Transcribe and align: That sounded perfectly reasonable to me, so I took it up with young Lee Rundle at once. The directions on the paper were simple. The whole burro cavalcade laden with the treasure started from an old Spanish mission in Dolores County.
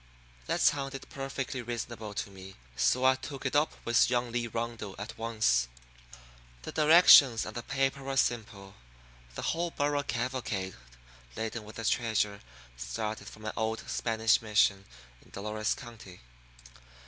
That 0.47 0.61
sounded 0.61 1.07
perfectly 1.09 1.61
reasonable 1.61 2.15
to 2.15 2.31
me, 2.31 2.55
so 2.75 3.05
I 3.05 3.13
took 3.13 3.45
it 3.45 3.55
up 3.55 3.73
with 3.85 4.09
young 4.09 4.31
Lee 4.31 4.47
Rundle 4.47 4.95
at 4.97 5.15
once. 5.15 5.67
The 6.63 6.71
directions 6.71 7.45
on 7.45 7.53
the 7.53 7.61
paper 7.61 8.01
were 8.01 8.17
simple. 8.17 8.73
The 9.35 9.43
whole 9.43 9.69
burro 9.69 10.01
cavalcade 10.01 10.73
laden 11.35 11.65
with 11.65 11.75
the 11.75 11.85
treasure 11.85 12.41
started 12.75 13.27
from 13.29 13.45
an 13.45 13.53
old 13.55 13.83
Spanish 13.87 14.41
mission 14.41 14.85
in 15.23 15.29
Dolores 15.29 15.75
County. 15.75 16.21